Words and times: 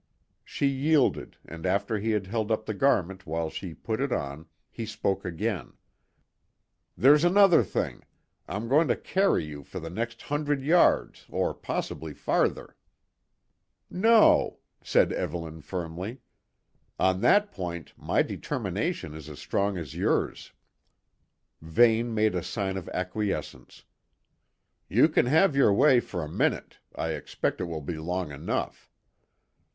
She 0.43 0.65
yielded, 0.65 1.37
and 1.45 1.63
after 1.63 1.99
he 1.99 2.09
had 2.09 2.25
held 2.25 2.49
up 2.51 2.65
the 2.65 2.73
garment 2.73 3.27
while 3.27 3.51
she 3.51 3.75
put 3.75 4.01
it 4.01 4.11
on, 4.11 4.47
he 4.71 4.83
spoke 4.83 5.23
again: 5.23 5.73
"There's 6.97 7.23
another 7.23 7.61
thing; 7.63 8.01
I'm 8.47 8.67
going 8.67 8.87
to 8.87 8.95
carry 8.95 9.45
you 9.45 9.63
for 9.63 9.79
the 9.79 9.91
next 9.91 10.23
hundred 10.23 10.63
yards, 10.63 11.27
or 11.29 11.53
possibly 11.53 12.15
farther." 12.15 12.75
"No," 13.91 14.57
said 14.83 15.13
Evelyn 15.13 15.61
firmly. 15.61 16.21
"On 16.97 17.21
that 17.21 17.51
point 17.51 17.93
my 17.95 18.23
determination 18.23 19.13
is 19.13 19.29
as 19.29 19.37
strong 19.37 19.77
as 19.77 19.93
yours." 19.93 20.51
Vane 21.61 22.11
made 22.11 22.33
a 22.33 22.41
sign 22.41 22.75
of 22.75 22.89
acquiescence. 22.89 23.83
"You 24.89 25.07
can 25.07 25.27
have 25.27 25.55
your 25.55 25.71
way 25.71 25.99
for 25.99 26.23
a 26.23 26.27
minute; 26.27 26.79
I 26.95 27.09
expect 27.11 27.61
it 27.61 27.65
will 27.65 27.81
be 27.81 27.99
long 27.99 28.31
enough." 28.31 28.89